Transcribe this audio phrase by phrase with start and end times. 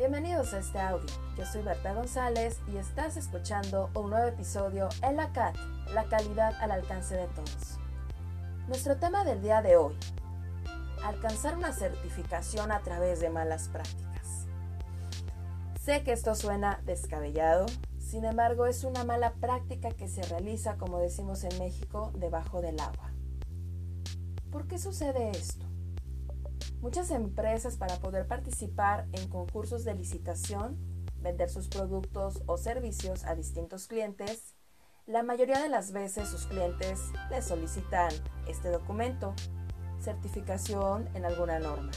[0.00, 1.10] Bienvenidos a este audio.
[1.36, 5.54] Yo soy Berta González y estás escuchando un nuevo episodio en la CAT,
[5.92, 7.78] la calidad al alcance de todos.
[8.66, 9.94] Nuestro tema del día de hoy,
[11.04, 14.46] alcanzar una certificación a través de malas prácticas.
[15.78, 17.66] Sé que esto suena descabellado,
[17.98, 22.80] sin embargo es una mala práctica que se realiza, como decimos en México, debajo del
[22.80, 23.12] agua.
[24.50, 25.66] ¿Por qué sucede esto?
[26.80, 30.78] Muchas empresas para poder participar en concursos de licitación,
[31.16, 34.54] vender sus productos o servicios a distintos clientes,
[35.06, 38.10] la mayoría de las veces sus clientes les solicitan
[38.48, 39.34] este documento,
[40.00, 41.90] certificación en alguna norma,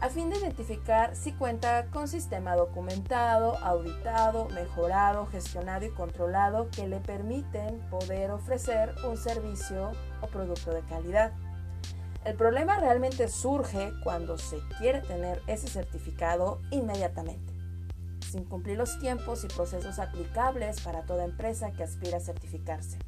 [0.00, 6.88] a fin de identificar si cuenta con sistema documentado, auditado, mejorado, gestionado y controlado que
[6.88, 11.32] le permiten poder ofrecer un servicio o producto de calidad.
[12.24, 17.52] El problema realmente surge cuando se quiere tener ese certificado inmediatamente,
[18.30, 22.98] sin cumplir los tiempos y procesos aplicables para toda empresa que aspira a certificarse.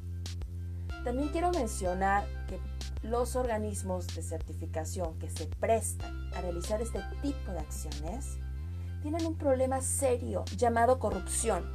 [1.03, 2.59] También quiero mencionar que
[3.01, 8.37] los organismos de certificación que se prestan a realizar este tipo de acciones
[9.01, 11.73] tienen un problema serio llamado corrupción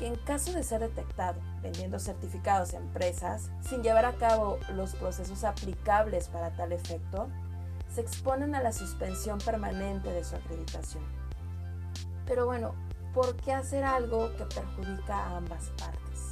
[0.00, 4.94] que en caso de ser detectado vendiendo certificados a empresas sin llevar a cabo los
[4.94, 7.28] procesos aplicables para tal efecto,
[7.94, 11.04] se exponen a la suspensión permanente de su acreditación.
[12.24, 12.74] Pero bueno,
[13.12, 16.29] ¿por qué hacer algo que perjudica a ambas partes?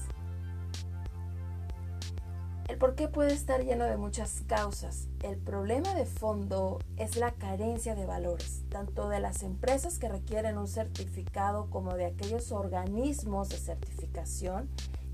[2.68, 5.08] El por qué puede estar lleno de muchas causas.
[5.22, 10.58] El problema de fondo es la carencia de valores, tanto de las empresas que requieren
[10.58, 14.68] un certificado como de aquellos organismos de certificación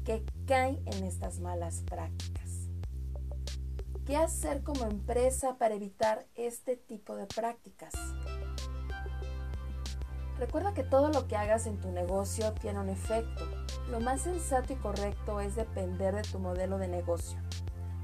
[0.05, 2.69] que caen en estas malas prácticas.
[4.05, 7.94] ¿Qué hacer como empresa para evitar este tipo de prácticas?
[10.38, 13.45] Recuerda que todo lo que hagas en tu negocio tiene un efecto.
[13.90, 17.39] Lo más sensato y correcto es depender de tu modelo de negocio,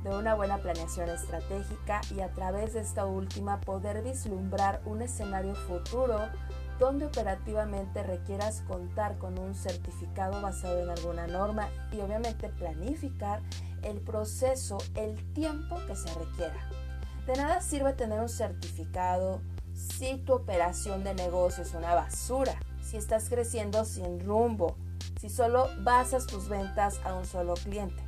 [0.05, 5.55] de una buena planeación estratégica y a través de esta última poder vislumbrar un escenario
[5.55, 6.29] futuro
[6.79, 13.43] donde operativamente requieras contar con un certificado basado en alguna norma y obviamente planificar
[13.83, 16.57] el proceso, el tiempo que se requiera.
[17.27, 19.43] De nada sirve tener un certificado,
[19.81, 24.77] si tu operación de negocio es una basura, si estás creciendo sin rumbo,
[25.19, 28.03] si solo basas tus ventas a un solo cliente.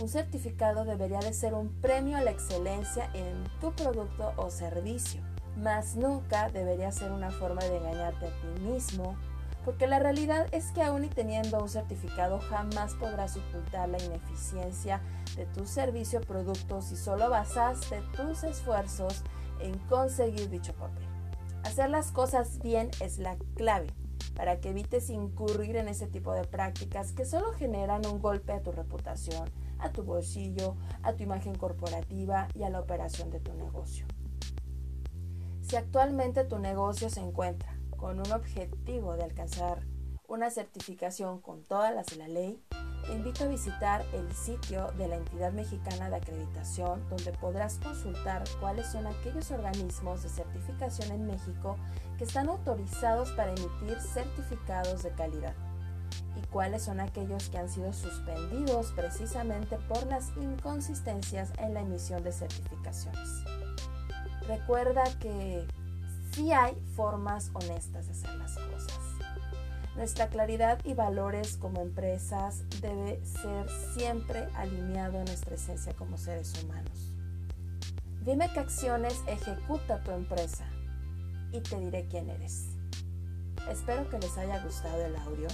[0.00, 5.20] Un certificado debería de ser un premio a la excelencia en tu producto o servicio,
[5.56, 9.16] mas nunca debería ser una forma de engañarte a ti mismo,
[9.64, 15.00] porque la realidad es que aún y teniendo un certificado jamás podrás ocultar la ineficiencia
[15.36, 19.22] de tu servicio o producto si solo basaste tus esfuerzos
[19.60, 21.04] en conseguir dicho papel.
[21.64, 23.88] Hacer las cosas bien es la clave
[24.34, 28.62] para que evites incurrir en ese tipo de prácticas que solo generan un golpe a
[28.62, 33.52] tu reputación, a tu bolsillo, a tu imagen corporativa y a la operación de tu
[33.54, 34.06] negocio.
[35.60, 39.86] Si actualmente tu negocio se encuentra con un objetivo de alcanzar
[40.26, 42.62] una certificación con todas las de la ley,
[43.06, 48.44] te invito a visitar el sitio de la entidad mexicana de acreditación donde podrás consultar
[48.60, 51.76] cuáles son aquellos organismos de certificación en México
[52.18, 55.54] que están autorizados para emitir certificados de calidad
[56.36, 62.22] y cuáles son aquellos que han sido suspendidos precisamente por las inconsistencias en la emisión
[62.22, 63.44] de certificaciones.
[64.46, 65.66] Recuerda que
[66.32, 69.19] sí hay formas honestas de hacer las cosas.
[70.00, 76.54] Nuestra claridad y valores como empresas debe ser siempre alineado a nuestra esencia como seres
[76.64, 77.12] humanos.
[78.22, 80.64] Dime qué acciones ejecuta tu empresa
[81.52, 82.78] y te diré quién eres.
[83.68, 85.48] Espero que les haya gustado el audio,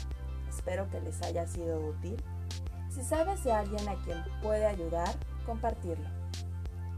[0.48, 2.22] espero que les haya sido útil.
[2.88, 5.12] Si sabes de alguien a quien puede ayudar,
[5.44, 6.08] compartirlo.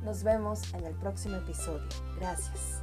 [0.03, 1.89] Nos vemos en el próximo episodio.
[2.21, 2.83] Gracias.